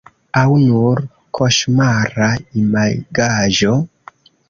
[0.39, 1.01] Aŭ nur
[1.39, 2.33] koŝmara
[2.65, 3.81] imagaĵo?